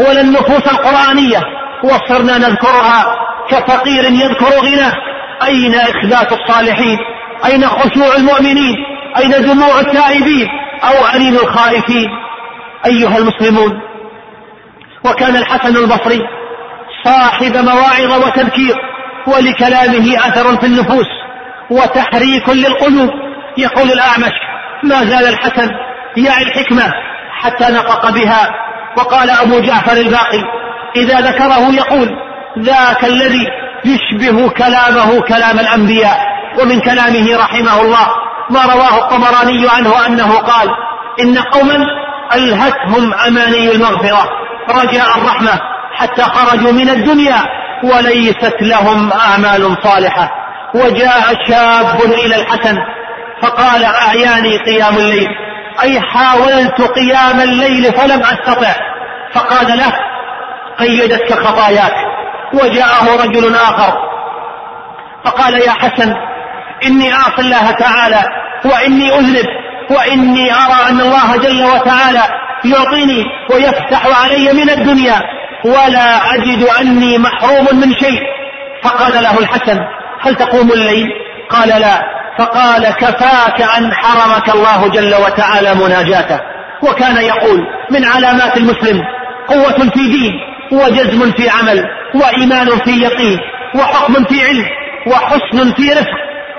ولا 0.00 0.20
النفوس 0.20 0.68
القرآنية 0.68 1.40
وصرنا 1.84 2.38
نذكرها 2.38 3.04
كفقير 3.50 4.04
يذكر 4.04 4.46
غناه. 4.46 4.92
أين 5.46 5.74
إخبات 5.74 6.32
الصالحين؟ 6.32 6.98
أين 7.46 7.66
خشوع 7.66 8.16
المؤمنين؟ 8.16 8.74
أين 9.16 9.30
دموع 9.30 9.80
التائبين؟ 9.80 10.48
أو 10.84 11.06
أنين 11.16 11.34
الخائفين؟ 11.34 12.08
أيها 12.86 13.18
المسلمون 13.18 13.89
وكان 15.04 15.36
الحسن 15.36 15.76
البصري 15.76 16.20
صاحب 17.04 17.56
مواعظ 17.56 18.26
وتذكير 18.26 18.76
ولكلامه 19.26 20.16
أثر 20.28 20.56
في 20.56 20.66
النفوس 20.66 21.06
وتحريك 21.70 22.48
للقلوب. 22.48 23.10
يقول 23.58 23.90
الأعمش 23.90 24.32
ما 24.82 25.04
زال 25.04 25.26
الحسن 25.26 25.70
يعي 26.16 26.42
الحكمة 26.42 26.92
حتى 27.32 27.64
نطق 27.64 28.10
بها. 28.10 28.48
وقال 28.96 29.30
أبو 29.30 29.60
جعفر 29.60 29.92
الباقي 29.92 30.42
إذا 30.96 31.20
ذكره 31.20 31.74
يقول 31.74 32.08
ذاك 32.58 33.04
الذي 33.04 33.46
يشبه 33.84 34.48
كلامه 34.48 35.20
كلام 35.20 35.58
الأنبياء. 35.58 36.18
ومن 36.62 36.80
كلامه 36.80 37.36
رحمه 37.36 37.80
الله 37.80 38.08
ما 38.50 38.62
رواه 38.74 38.98
الطبراني 38.98 39.68
عنه 39.68 40.06
أنه 40.06 40.36
قال 40.36 40.68
إن 41.20 41.38
قوما 41.38 41.86
ألهتهم 42.34 43.14
أماني 43.14 43.70
المغفرة. 43.70 44.39
رجاء 44.70 45.18
الرحمة 45.18 45.60
حتى 45.94 46.22
خرجوا 46.22 46.72
من 46.72 46.88
الدنيا 46.88 47.38
وليست 47.84 48.56
لهم 48.60 49.12
أعمال 49.12 49.76
صالحة. 49.82 50.30
وجاء 50.74 51.34
شاب 51.48 52.12
إلى 52.12 52.36
الحسن 52.36 52.76
فقال 53.42 53.84
أعياني 53.84 54.56
قيام 54.56 54.96
الليل. 54.96 55.28
أي 55.82 56.00
حاولت 56.00 56.80
قيام 56.80 57.40
الليل 57.40 57.92
فلم 57.92 58.22
أستطع. 58.22 58.74
فقال 59.34 59.78
له 59.78 59.92
قيدتك 60.78 61.32
خطاياك. 61.38 61.94
وجاءه 62.54 63.24
رجل 63.24 63.54
آخر 63.54 64.10
فقال 65.24 65.54
يا 65.54 65.70
حسن 65.70 66.14
إني 66.84 67.14
أعصي 67.14 67.40
الله 67.40 67.70
تعالى 67.70 68.24
وإني 68.64 69.14
أذنب 69.18 69.46
وإني 69.90 70.52
أرى 70.52 70.88
أن 70.90 71.00
الله 71.00 71.36
جل 71.36 71.64
وتعالى 71.64 72.22
يعطيني 72.64 73.24
ويفتح 73.50 74.22
علي 74.24 74.52
من 74.52 74.70
الدنيا 74.70 75.22
ولا 75.64 76.34
أجد 76.34 76.62
أني 76.80 77.18
محروم 77.18 77.80
من 77.80 77.94
شيء. 77.94 78.20
فقال 78.82 79.22
له 79.22 79.38
الحسن 79.38 79.80
هل 80.20 80.34
تقوم 80.34 80.72
الليل؟ 80.72 81.08
قال 81.50 81.68
لا. 81.68 82.02
فقال 82.38 82.90
كفاك 82.90 83.62
أن 83.62 83.92
حرمك 83.92 84.50
الله 84.50 84.88
جل 84.88 85.14
وتعالى 85.14 85.74
مناجاته. 85.74 86.40
وكان 86.82 87.16
يقول 87.16 87.66
من 87.90 88.04
علامات 88.04 88.56
المسلم 88.56 89.02
قوة 89.48 89.90
في 89.90 90.08
دين 90.08 90.32
وجزم 90.72 91.32
في 91.32 91.48
عمل 91.48 91.84
وإيمان 92.14 92.68
في 92.68 92.90
يقين 92.90 93.38
وحكم 93.74 94.24
في 94.24 94.44
علم 94.44 94.66
وحسن 95.06 95.72
في 95.72 95.92
رفق 95.92 96.16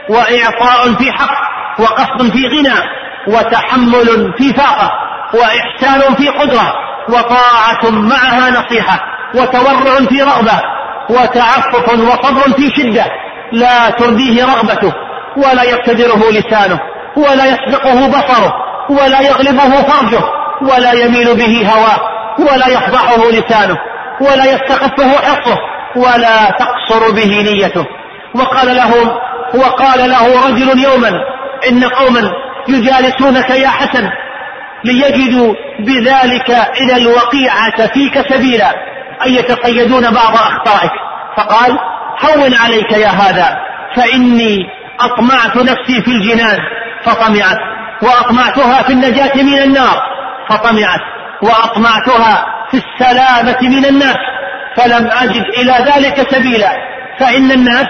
وإعطاء 0.10 0.94
في 0.94 1.12
حق 1.12 1.52
وقصد 1.80 2.32
في 2.32 2.48
غنى 2.48 2.80
وتحمل 3.28 4.34
في 4.38 4.54
فاقة. 4.54 4.92
وإحسان 5.34 6.16
في 6.16 6.28
قدرة 6.30 6.74
وطاعة 7.10 7.90
معها 7.92 8.50
نصيحة 8.50 9.00
وتورع 9.36 10.06
في 10.10 10.22
رغبة 10.22 10.62
وتعفف 11.10 11.90
وصبر 11.90 12.54
في 12.58 12.70
شدة 12.76 13.06
لا 13.52 13.90
ترديه 13.90 14.46
رغبته 14.46 14.94
ولا 15.38 15.64
يقتدره 15.64 16.30
لسانه 16.32 16.80
ولا 17.18 17.46
يسبقه 17.46 18.08
بصره 18.08 18.54
ولا 18.90 19.22
يغلبه 19.22 19.82
فرجه 19.82 20.24
ولا 20.62 20.92
يميل 20.92 21.36
به 21.36 21.70
هواه 21.74 22.00
ولا 22.40 22.68
يفضحه 22.68 23.30
لسانه 23.32 23.78
ولا 24.22 24.46
يستخفه 24.46 25.12
حقه 25.12 25.58
ولا 25.96 26.52
تقصر 26.52 27.12
به 27.12 27.42
نيته. 27.42 27.86
وقال 28.36 28.76
له 28.76 29.20
وقال 29.56 30.10
له 30.10 30.48
رجل 30.48 30.84
يوما 30.84 31.12
إن 31.70 31.84
قوما 31.84 32.32
يجالسونك 32.68 33.50
يا 33.50 33.68
حسن 33.68 34.10
ليجدوا 34.84 35.54
بذلك 35.80 36.50
إلى 36.82 36.98
الوقيعة 36.98 37.88
فيك 37.94 38.34
سبيلا 38.34 38.70
أن 39.26 39.32
يتصيدون 39.32 40.02
بعض 40.02 40.34
أخطائك. 40.36 40.92
فقال 41.38 41.78
هون 42.26 42.54
عليك 42.54 42.92
يا 42.92 43.08
هذا 43.08 43.58
فإني 43.96 44.58
أطمعت 45.00 45.58
نفسي 45.58 46.02
في 46.02 46.12
الجنان 46.12 46.58
فطمعت. 47.04 47.58
وأطمعتها 48.02 48.82
في 48.82 48.94
النجاة 48.94 49.44
من 49.44 49.60
النار 49.60 50.02
فطمعت. 50.50 51.02
وأطمعتها 51.42 52.46
في 52.72 52.78
السلامة 52.78 53.58
من 53.62 53.86
الناس 53.86 54.18
فلم 54.78 55.10
أجد 55.12 55.44
إلى 55.58 55.92
ذلك 55.92 56.32
سبيلا. 56.32 56.72
فإن 57.20 57.52
الناس 57.52 57.88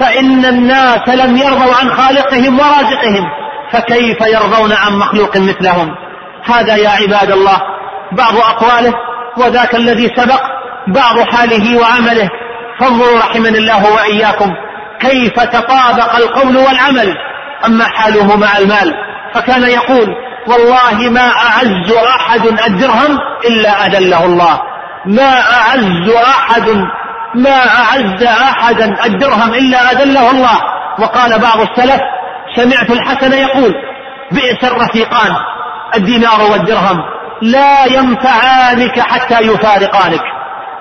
فإن 0.00 0.44
الناس 0.44 1.08
لم 1.08 1.36
يرضوا 1.36 1.74
عن 1.74 1.90
خالقهم 1.90 2.58
ورازقهم 2.58 3.24
فكيف 3.72 4.20
يرضون 4.20 4.72
عن 4.72 4.92
مخلوق 4.98 5.36
مثلهم؟ 5.36 6.07
هذا 6.50 6.76
يا 6.76 6.90
عباد 6.90 7.30
الله 7.30 7.58
بعض 8.12 8.36
أقواله 8.36 8.92
وذاك 9.36 9.74
الذي 9.74 10.12
سبق 10.16 10.40
بعض 10.88 11.20
حاله 11.20 11.80
وعمله. 11.80 12.28
فانظروا 12.80 13.18
رحمني 13.18 13.58
الله 13.58 13.92
وإياكم 13.92 14.50
كيف 15.00 15.40
تطابق 15.40 16.16
القول 16.16 16.56
والعمل. 16.56 17.14
أما 17.66 17.84
حاله 17.84 18.36
مع 18.36 18.58
المال 18.58 18.94
فكان 19.34 19.62
يقول 19.62 20.08
والله 20.48 21.10
ما 21.10 21.30
أعز 21.30 21.92
أحد 21.92 22.46
الدرهم 22.46 23.18
إلا 23.44 23.86
أدله 23.86 24.24
الله. 24.24 24.60
ما 25.06 25.40
أعز 25.40 26.08
أحد 26.08 26.68
ما 27.34 27.66
أعز 27.80 28.22
أحدا 28.22 29.04
الدرهم 29.04 29.54
إلا 29.54 29.90
أدله 29.90 30.30
الله. 30.30 30.58
وقال 30.98 31.38
بعض 31.38 31.60
السلف 31.60 32.00
سمعت 32.56 32.90
الحسن 32.90 33.32
يقول 33.32 33.74
بئس 34.32 34.64
الرفيقان. 34.64 35.32
الدينار 35.94 36.50
والدرهم 36.50 36.98
لا 37.42 37.84
ينفعانك 37.84 39.00
حتى 39.00 39.40
يفارقانك. 39.40 40.22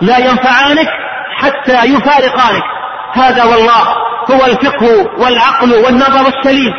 لا 0.02 0.18
ينفعانك 0.18 0.88
حتى 1.38 1.86
يفارقانك. 1.86 2.64
هذا 3.14 3.44
والله 3.44 3.84
هو 4.32 4.46
الفقه 4.46 5.08
والعقل 5.18 5.74
والنظر 5.74 6.38
السليم. 6.38 6.74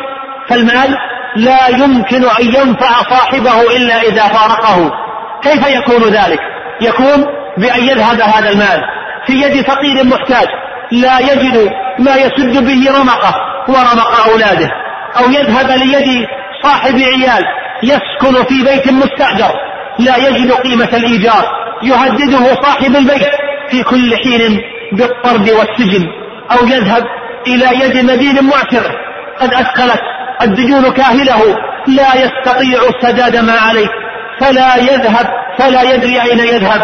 فالمال 0.49 0.97
لا 1.35 1.67
يمكن 1.67 2.23
أن 2.23 2.45
ينفع 2.45 3.03
صاحبه 3.09 3.61
إلا 3.61 4.01
إذا 4.01 4.27
فارقه. 4.27 4.91
كيف 5.41 5.67
يكون 5.67 6.03
ذلك؟ 6.03 6.39
يكون 6.81 7.25
بأن 7.57 7.83
يذهب 7.83 8.21
هذا 8.21 8.49
المال 8.49 8.81
في 9.25 9.33
يد 9.33 9.65
فقير 9.65 10.03
محتاج. 10.03 10.47
لا 10.91 11.19
يجد 11.19 11.71
ما 11.99 12.15
يسد 12.15 12.65
به 12.65 12.99
رمقه 12.99 13.35
ورمق 13.67 14.29
أولاده 14.31 14.69
أو 15.17 15.29
يذهب 15.29 15.71
ليد 15.71 16.27
صاحب 16.63 16.95
عيال 16.95 17.43
يسكن 17.83 18.43
في 18.43 18.63
بيت 18.63 18.91
مستأجر 18.91 19.51
لا 19.99 20.17
يجد 20.17 20.51
قيمة 20.51 20.89
الإيجار. 20.93 21.59
يهدده 21.83 22.61
صاحب 22.63 22.95
البيت 22.95 23.29
في 23.71 23.83
كل 23.83 24.15
حين 24.15 24.61
بالطرد 24.93 25.49
والسجن 25.49 26.07
أو 26.51 26.67
يذهب 26.67 27.03
إلى 27.47 27.85
يد 27.85 28.05
مدين 28.05 28.43
معسر 28.43 28.91
قد 29.39 29.53
أثقلت 29.53 30.01
الدجون 30.41 30.91
كاهله. 30.91 31.57
لا 31.87 32.15
يستطيع 32.15 32.79
السداد 32.89 33.37
ما 33.37 33.59
عليه. 33.59 33.87
فلا 34.39 34.75
يذهب 34.75 35.27
فلا 35.57 35.81
يدري 35.93 36.21
أين 36.21 36.39
يذهب. 36.39 36.81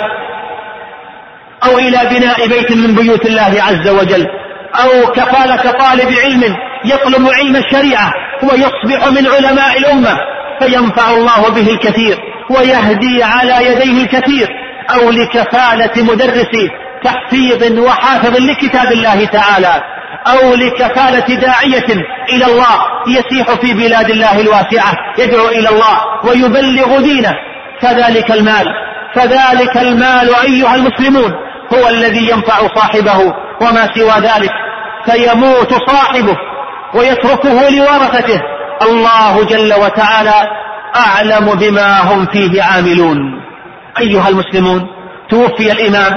أو 1.64 1.78
إلى 1.78 2.00
بناء 2.12 2.48
بيت 2.48 2.72
من 2.72 2.96
بيوت 2.96 3.26
الله 3.26 3.64
عز 3.64 3.88
وجل. 3.88 4.28
أو 4.76 5.12
كفالة 5.12 5.72
طالب 5.72 6.14
علم 6.24 6.56
يطلب 6.86 7.30
علم 7.34 7.56
الشريعة 7.56 8.12
ويصبح 8.44 9.08
من 9.08 9.28
علماء 9.28 9.78
الأمة. 9.78 10.35
فينفع 10.60 11.10
الله 11.10 11.50
به 11.50 11.70
الكثير 11.70 12.18
ويهدي 12.50 13.24
على 13.24 13.66
يديه 13.66 14.04
الكثير 14.04 14.48
أو 14.90 15.10
لكفالة 15.10 16.04
مدرس 16.04 16.70
تحفيظ 17.04 17.80
وحافظ 17.80 18.38
لكتاب 18.38 18.92
الله 18.92 19.26
تعالى 19.26 19.82
أو 20.28 20.56
لكفالة 20.56 21.36
داعية 21.36 22.06
إلى 22.30 22.46
الله 22.46 22.76
يسيح 23.08 23.54
في 23.54 23.74
بلاد 23.74 24.10
الله 24.10 24.42
الواسعة 24.42 24.94
يدعو 25.18 25.48
إلى 25.48 25.70
الله 25.70 25.98
ويبلغ 26.24 27.02
دينه. 27.02 27.34
فذلك 27.82 28.32
المال 28.32 28.66
فذلك 29.16 29.78
المال 29.78 30.36
أيها 30.44 30.76
المسلمون 30.76 31.34
هو 31.74 31.88
الذي 31.90 32.30
ينفع 32.30 32.68
صاحبه 32.76 33.34
وما 33.62 33.90
سوى 33.96 34.14
ذلك. 34.22 34.52
فيموت 35.06 35.74
صاحبه 35.90 36.38
ويتركه 36.94 37.70
لورثته. 37.70 38.42
الله 38.82 39.44
جل 39.44 39.74
وتعالى 39.74 40.50
أعلم 40.96 41.56
بما 41.56 42.02
هم 42.02 42.26
فيه 42.26 42.64
عاملون. 42.64 43.18
أيها 44.00 44.30
المسلمون 44.30 44.88
توفي 45.30 45.72
الإمام 45.72 46.14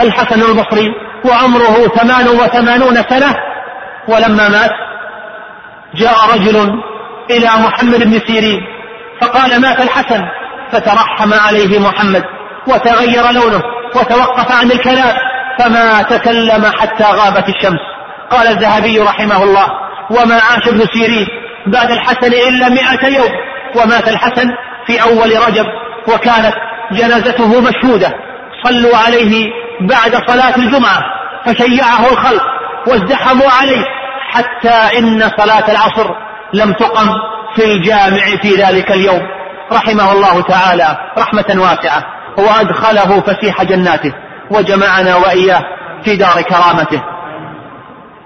الحسن 0.00 0.42
البصري 0.42 0.88
وعمره 1.24 1.88
ثمان 1.88 2.28
وثمانون 2.28 2.94
سنة 2.94 3.34
ولما 4.08 4.48
مات 4.48 4.70
جاء 5.94 6.16
رجل 6.34 6.70
إلى 7.30 7.46
محمد 7.46 8.02
بن 8.02 8.20
سيرين 8.26 8.60
فقال 9.20 9.60
مات 9.60 9.80
الحسن. 9.80 10.24
فترحم 10.72 11.34
عليه 11.34 11.78
محمد 11.78 12.24
وتغير 12.66 13.30
لونه 13.30 13.62
وتوقف 13.96 14.52
عن 14.60 14.70
الكلام 14.70 15.16
فما 15.58 16.02
تكلم 16.02 16.64
حتى 16.78 17.04
غابت 17.04 17.48
الشمس. 17.48 17.80
قال 18.30 18.46
الذهبي 18.46 19.00
رحمه 19.00 19.42
الله 19.42 19.66
وما 20.10 20.34
عاش 20.34 20.68
ابن 20.68 20.86
سيرين 20.92 21.26
بعد 21.70 21.90
الحسن 21.90 22.32
إلا 22.32 22.68
مئة 22.68 23.08
يوم 23.08 23.30
ومات 23.76 24.08
الحسن 24.08 24.48
في 24.86 25.02
أول 25.02 25.30
رجب 25.48 25.66
وكانت 26.08 26.54
جنازته 26.92 27.60
مشهودة. 27.60 28.14
صلوا 28.64 28.96
عليه 28.96 29.50
بعد 29.80 30.30
صلاة 30.30 30.56
الجمعة 30.56 31.02
فشيعه 31.46 32.12
الخلق 32.12 32.42
وازدحموا 32.86 33.50
عليه 33.60 33.84
حتى 34.30 34.98
إن 34.98 35.30
صلاة 35.38 35.70
العصر 35.70 36.10
لم 36.54 36.72
تقم 36.72 37.08
في 37.56 37.64
الجامع 37.64 38.36
في 38.42 38.54
ذلك 38.54 38.92
اليوم. 38.92 39.22
رحمه 39.72 40.12
الله 40.12 40.40
تعالى 40.40 40.96
رحمة 41.18 41.56
واسعة 41.56 42.04
وأدخله 42.38 43.20
فسيح 43.20 43.62
جناته 43.62 44.12
وجمعنا 44.50 45.16
وإياه 45.16 45.64
في 46.04 46.16
دار 46.16 46.42
كرامته. 46.42 47.02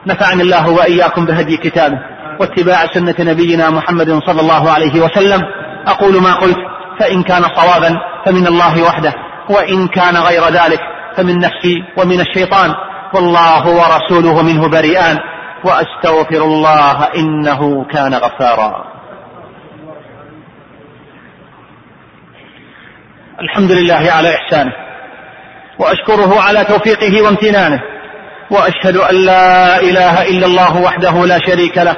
نفعني 0.07 0.43
الله 0.43 0.69
وإياكم 0.69 1.27
بهدي 1.27 1.57
كتابه. 1.57 1.99
واتباع 2.43 2.87
سنة 2.87 3.15
نبينا 3.19 3.71
محمد 3.71 4.21
صلى 4.27 4.41
الله 4.41 4.71
عليه 4.71 5.01
وسلم 5.01 5.41
أقول 5.87 6.23
ما 6.23 6.35
قلت 6.35 6.59
فإن 7.01 7.23
كان 7.23 7.43
صوابا 7.43 7.99
فمن 8.27 8.47
الله 8.47 8.83
وحده 8.83 9.13
وإن 9.51 9.89
كان 9.89 10.17
غير 10.17 10.43
ذلك 10.49 10.81
فمن 11.17 11.39
نفسي 11.39 11.85
ومن 11.97 12.21
الشيطان 12.21 12.75
والله 13.15 13.67
ورسوله 13.67 14.43
منه 14.43 14.69
بريئان 14.69 15.19
وأستغفر 15.65 16.45
الله 16.45 17.05
إنه 17.05 17.85
كان 17.85 18.15
غفارا. 18.15 18.85
الحمد 23.41 23.73
لله 23.73 24.11
على 24.13 24.35
إحسانه 24.35 24.73
وأشكره 25.79 26.41
على 26.41 26.65
توفيقه 26.65 27.23
وامتنانه 27.23 27.81
وأشهد 28.51 28.97
أن 28.97 29.15
لا 29.15 29.81
إله 29.81 30.23
إلا 30.23 30.47
الله 30.47 30.83
وحده 30.83 31.27
لا 31.27 31.39
شريك 31.47 31.79
له 31.79 31.97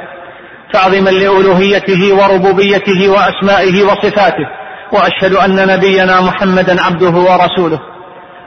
تعظيما 0.75 1.11
لألوهيته 1.11 2.15
وربوبيته 2.15 3.09
وأسمائه 3.09 3.85
وصفاته 3.85 4.47
وأشهد 4.93 5.33
أن 5.35 5.67
نبينا 5.67 6.21
محمدا 6.21 6.83
عبده 6.83 7.15
ورسوله. 7.29 7.81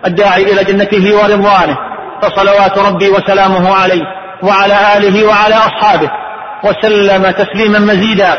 الداعي 0.06 0.44
إلى 0.44 0.64
جنته 0.64 1.16
ورضوانه 1.16 1.78
فصلوات 2.22 2.78
ربي 2.78 3.10
وسلامه 3.10 3.76
عليه 3.76 4.04
وعلى 4.44 4.98
آله 4.98 5.28
وعلى 5.28 5.56
أصحابه 5.56 6.10
وسلم 6.64 7.32
تسليما 7.32 7.80
مزيدا. 7.80 8.34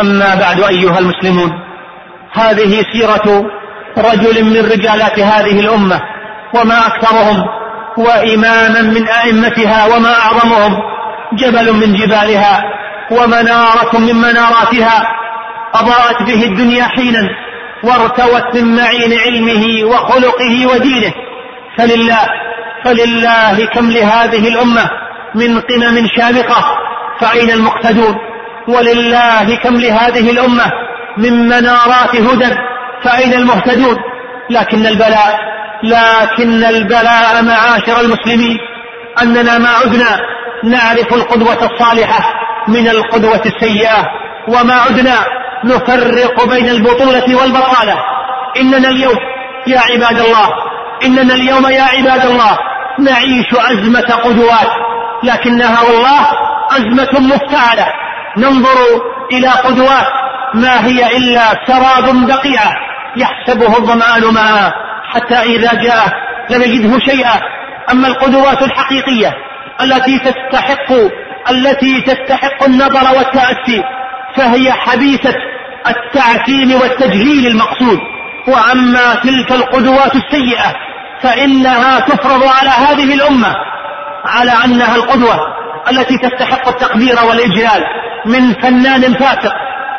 أما 0.00 0.34
بعد 0.34 0.60
أيها 0.62 0.98
المسلمون 0.98 1.50
هذه 2.32 2.84
سيرة 2.92 3.44
رجل 3.98 4.44
من 4.44 4.70
رجالات 4.72 5.18
هذه 5.18 5.60
الأمة 5.60 6.00
وما 6.54 6.86
أكثرهم 6.86 7.44
وإماما 7.96 8.82
من 8.82 9.08
أئمتها 9.08 9.96
وما 9.96 10.14
أعظمهم 10.14 10.76
جبل 11.32 11.72
من 11.72 11.94
جبالها 11.94 12.64
ومنارة 13.10 13.98
من 13.98 14.16
مناراتها. 14.16 15.02
أضاءت 15.74 16.22
به 16.22 16.44
الدنيا 16.44 16.84
حينا 16.84 17.28
وارتوت 17.84 18.54
من 18.54 18.76
معين 18.76 19.18
علمه 19.18 19.84
وخلقه 19.84 20.66
ودينه. 20.66 21.12
فلله 21.78 22.26
فلله 22.84 23.66
كم 23.66 23.90
لهذه 23.90 24.48
الأمة 24.48 24.90
من 25.34 25.60
قمم 25.60 26.08
شامقة 26.16 26.64
فأين 27.20 27.50
المقتدون؟ 27.50 28.16
ولله 28.68 29.56
كم 29.56 29.76
لهذه 29.76 30.30
الأمة 30.30 30.72
من 31.16 31.48
منارات 31.48 32.16
هدى 32.16 32.56
فأين 33.04 33.34
المهتدون؟ 33.34 33.96
لكن 34.50 34.86
البلاء 34.86 35.38
لكن 35.82 36.64
البلاء 36.64 37.42
معاشر 37.42 38.00
المسلمين. 38.00 38.58
أننا 39.22 39.58
ما 39.58 39.68
عدنا 39.68 40.20
نعرف 40.64 41.14
القدوة 41.14 41.70
الصالحة 41.72 42.34
من 42.68 42.88
القدوة 42.88 43.42
السيئة. 43.46 44.06
وما 44.48 44.74
عدنا 44.74 45.14
نفرق 45.64 46.48
بين 46.48 46.68
البطولة 46.68 47.36
والبطالة. 47.36 47.98
إننا 48.60 48.88
اليوم 48.88 49.16
يا 49.66 49.80
عباد 49.80 50.20
الله 50.20 50.48
إننا 51.04 51.34
اليوم 51.34 51.66
يا 51.66 51.82
عباد 51.82 52.26
الله 52.26 52.58
نعيش 52.98 53.54
أزمة 53.54 54.14
قدوات. 54.24 54.70
لكنها 55.22 55.82
والله 55.82 56.26
أزمة 56.70 57.34
مفتعلة. 57.34 57.86
ننظر 58.36 58.76
إلى 59.32 59.48
قدوات 59.48 60.06
ما 60.54 60.86
هي 60.86 61.16
إلا 61.16 61.42
سراب 61.66 62.26
بقيعة 62.26 62.72
يحسبه 63.16 63.76
الظمآن 63.76 64.34
ماء 64.34 64.72
حتى 65.14 65.34
إذا 65.34 65.74
جاء 65.74 66.12
لم 66.50 66.62
يجده 66.62 66.98
شيئا. 66.98 67.40
أما 67.92 68.08
القدوات 68.08 68.62
الحقيقية 68.62 69.34
التي 69.82 70.18
تستحق 70.18 70.92
التي 71.50 72.00
تستحق 72.00 72.64
النظر 72.64 73.16
والتأسي 73.18 73.82
فهي 74.36 74.72
حبيسة 74.72 75.34
التعتيم 75.86 76.80
والتجهيل 76.80 77.46
المقصود. 77.46 77.98
وأما 78.48 79.14
تلك 79.14 79.52
القدوات 79.52 80.14
السيئة 80.16 80.74
فإنها 81.22 82.00
تفرض 82.00 82.44
على 82.44 82.70
هذه 82.70 83.14
الأمة 83.14 83.54
على 84.26 84.52
أنها 84.64 84.96
القدوة 84.96 85.36
التي 85.90 86.18
تستحق 86.18 86.68
التقدير 86.68 87.16
والإجلال 87.28 87.84
من 88.26 88.54
فنان 88.54 89.14
فاسق 89.14 89.52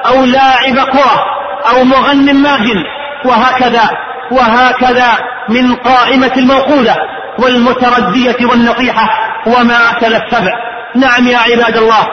أو 0.05 0.25
لاعب 0.25 0.75
كرة 0.75 1.25
أو 1.73 1.83
مغن 1.83 2.35
ماجن 2.35 2.83
وهكذا 3.25 3.89
وهكذا 4.31 5.17
من 5.49 5.75
قائمة 5.75 6.31
الموقودة 6.37 6.95
والمتردية 7.39 8.45
والنصيحة 8.45 9.30
وما 9.45 9.91
أكل 9.91 10.15
السبع. 10.15 10.51
نعم 10.95 11.27
يا 11.27 11.37
عباد 11.37 11.77
الله 11.77 12.07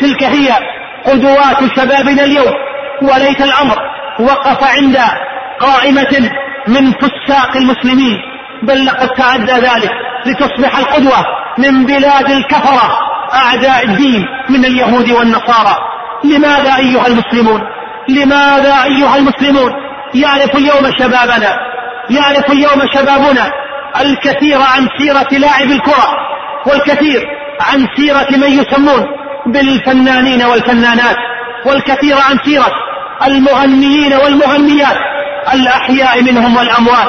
تلك 0.00 0.22
هي 0.22 0.48
قدوات 1.06 1.76
شبابنا 1.76 2.24
اليوم. 2.24 2.52
وليت 3.02 3.40
الأمر 3.40 3.78
وقف 4.20 4.64
عند 4.78 4.98
قائمة 5.60 6.30
من 6.68 6.92
فساق 6.92 7.56
المسلمين 7.56 8.16
بل 8.62 8.86
لقد 8.86 9.08
تعدى 9.08 9.52
ذلك 9.52 9.90
لتصبح 10.26 10.78
القدوة 10.78 11.24
من 11.58 11.86
بلاد 11.86 12.30
الكفرة 12.30 12.98
أعداء 13.34 13.84
الدين 13.84 14.24
من 14.48 14.64
اليهود 14.64 15.10
والنصارى. 15.10 15.76
لماذا 16.24 16.76
أيها 16.76 17.06
المسلمون؟ 17.06 17.60
لماذا 18.08 18.84
أيها 18.84 19.16
المسلمون؟ 19.16 19.72
يعرف 20.14 20.56
اليوم 20.56 20.92
شبابنا 20.98 21.56
يعرف 22.10 22.50
اليوم 22.50 22.88
شبابنا 22.94 23.50
الكثير 24.00 24.58
عن 24.58 24.88
سيرة 24.98 25.38
لاعب 25.38 25.70
الكرة. 25.70 26.16
والكثير 26.66 27.22
عن 27.60 27.86
سيرة 27.96 28.26
من 28.30 28.52
يسمون 28.52 29.06
بالفنانين 29.46 30.42
والفنانات 30.42 31.16
والكثير 31.66 32.14
عن 32.14 32.38
سيرة 32.44 32.72
المغنيين 33.26 34.14
والمغنيات 34.14 34.96
الأحياء 35.54 36.22
منهم 36.22 36.56
والأموات. 36.56 37.08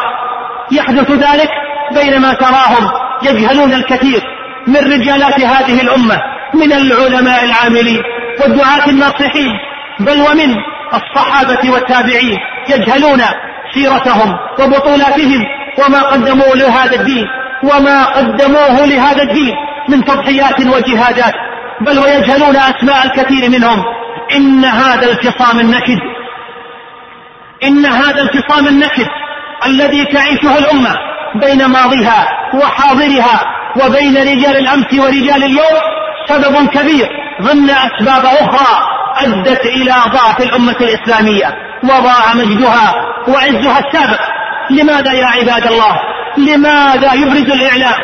يحدث 0.71 1.11
ذلك 1.11 1.49
بينما 1.93 2.33
تراهم 2.33 2.91
يجهلون 3.23 3.73
الكثير 3.73 4.21
من 4.67 4.93
رجالات 4.93 5.39
هذه 5.39 5.81
الأمة 5.81 6.21
من 6.53 6.73
العلماء 6.73 7.43
العاملين 7.45 8.01
والدعاة 8.41 8.89
الناصحين. 8.89 9.51
بل 9.99 10.21
ومن 10.21 10.55
الصحابة 10.93 11.69
والتابعين 11.69 12.37
يجهلون 12.69 13.21
سيرتهم 13.73 14.35
وبطولاتهم 14.59 15.43
وما 15.85 16.01
قدموا 16.01 16.55
لهذا 16.55 16.95
الدين. 16.95 17.25
وما 17.71 18.05
قدموه 18.05 18.85
لهذا 18.85 19.23
الدين 19.23 19.53
من 19.89 20.05
تضحيات 20.05 20.59
وجهادات 20.65 21.33
بل 21.81 21.99
ويجهلون 21.99 22.55
أسماء 22.55 23.05
الكثير 23.05 23.49
منهم. 23.49 23.83
إن 24.35 24.65
هذا 24.65 25.11
الفصام 25.11 25.59
النكد. 25.59 25.99
إن 27.63 27.85
هذا 27.85 28.21
الفصام 28.21 28.67
النكد 28.67 29.07
الذي 29.65 30.05
تعيشه 30.05 30.57
الأمة 30.57 30.95
بين 31.35 31.65
ماضيها 31.65 32.27
وحاضرها 32.53 33.41
وبين 33.83 34.17
رجال 34.17 34.57
الأمس 34.57 34.93
ورجال 34.93 35.43
اليوم 35.43 35.81
سبب 36.29 36.67
كبير 36.67 37.09
ضمن 37.41 37.69
أسباب 37.69 38.25
أخرى 38.25 38.95
أدت 39.17 39.65
إلى 39.65 39.93
ضعف 40.13 40.41
الأمة 40.41 40.75
الإسلامية 40.81 41.55
وضاع 41.83 42.33
مجدها 42.35 42.93
وعزها 43.27 43.79
السابق. 43.79 44.19
لماذا 44.69 45.13
يا 45.13 45.25
عباد 45.25 45.67
الله؟ 45.67 45.99
لماذا 46.37 47.13
يبرز 47.13 47.51
الإعلام؟ 47.51 47.95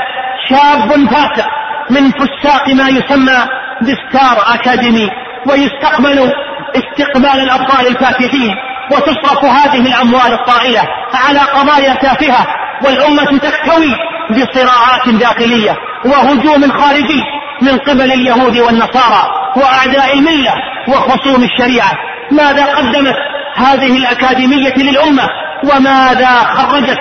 شاب 0.49 1.07
فاسق 1.07 1.47
من 1.89 2.11
فساق 2.11 2.69
ما 2.69 2.89
يسمى 2.89 3.47
بستار 3.81 4.53
أكاديمي 4.53 5.09
ويستقبل 5.47 6.31
استقبال 6.75 7.39
الأبطال 7.43 7.87
الفاتحين 7.87 8.55
وتصرف 8.91 9.45
هذه 9.45 9.87
الأموال 9.87 10.33
الطائلة 10.33 10.81
على 11.13 11.39
قضايا 11.39 11.93
تافهة 11.93 12.47
والأمة 12.85 13.39
تكتوي 13.39 13.95
بصراعات 14.29 15.09
داخلية 15.09 15.75
وهجوم 16.05 16.71
خارجي 16.71 17.21
من 17.61 17.77
قبل 17.77 18.11
اليهود 18.11 18.57
والنصارى 18.57 19.23
وأعداء 19.55 20.13
الملة 20.13 20.53
وخصوم 20.87 21.43
الشريعة. 21.43 21.91
ماذا 22.31 22.65
قدمت 22.65 23.15
هذه 23.55 23.97
الأكاديمية 23.97 24.73
للأمة؟ 24.77 25.29
وماذا 25.63 26.39
خرجت 26.43 26.99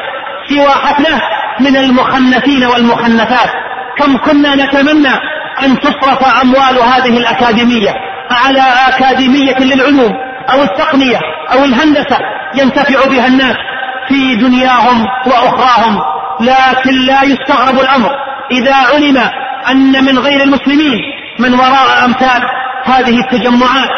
سوى 0.49 0.70
حفلة 0.70 1.20
من 1.61 1.77
المخنثين 1.77 2.64
والمخنثات؟ 2.64 3.51
كم 3.99 4.16
كنا 4.16 4.55
نتمنى 4.55 5.14
أن 5.62 5.81
تصرف 5.81 6.42
أموال 6.42 6.83
هذه 6.83 7.18
الأكاديمية 7.18 7.94
على 8.31 8.62
أكاديمية 8.88 9.59
للعلوم 9.59 10.12
أو 10.53 10.62
التقنية 10.62 11.18
أو 11.53 11.64
الهندسة 11.64 12.18
ينتفع 12.55 13.09
بها 13.09 13.27
الناس 13.27 13.57
في 14.09 14.37
دنياهم 14.37 15.07
وأخراهم 15.27 16.01
لكن 16.40 17.07
لا 17.07 17.23
يستغرب 17.23 17.81
الأمر 17.81 18.11
إذا 18.51 18.75
علم 18.75 19.18
أن 19.70 20.05
من 20.05 20.18
غير 20.18 20.42
المسلمين 20.42 21.01
من 21.38 21.55
وراء 21.55 22.05
أمثال 22.05 22.42
هذه 22.85 23.20
التجمعات 23.20 23.90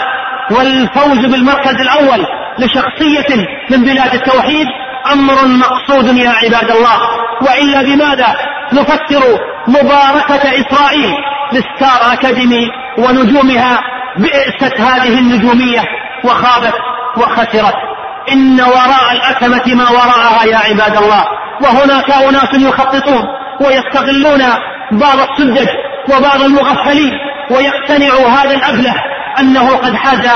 والفوز 0.50 1.26
بالمركز 1.26 1.80
الأول 1.80 2.26
لشخصية 2.58 3.46
من 3.70 3.84
بلاد 3.84 4.14
التوحيد 4.14 4.66
أمر 5.12 5.34
مقصود 5.46 6.16
يا 6.16 6.30
عباد 6.30 6.70
الله. 6.70 6.98
وإلا 7.42 7.82
بماذا 7.82 8.36
نفسر 8.72 9.22
مباركة 9.68 10.60
إسرائيل 10.60 11.14
لستار 11.52 12.12
أكاديمي 12.12 12.70
ونجومها 12.98 13.80
بئست 14.16 14.80
هذه 14.80 15.18
النجومية 15.18 15.82
وخابت 16.24 16.74
وخسرت. 17.16 17.74
إن 18.32 18.60
وراء 18.60 19.12
الأكمة 19.12 19.74
ما 19.74 19.90
وراءها 19.90 20.44
يا 20.44 20.56
عباد 20.56 20.96
الله. 20.96 21.24
وهناك 21.62 22.10
أناس 22.10 22.54
يخططون 22.54 23.24
ويستغلون 23.60 24.42
بعض 24.92 25.18
السذج 25.30 25.68
وبعض 26.08 26.42
المغفلين 26.42 27.12
ويقتنع 27.50 28.14
هذا 28.14 28.54
الأبله 28.54 28.94
أنه 29.40 29.76
قد 29.76 29.94
حاز 29.94 30.28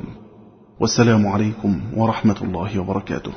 والسلام 0.79 1.27
عليكم 1.27 1.81
ورحمة 1.95 2.35
الله 2.41 2.79
وبركاته. 2.79 3.31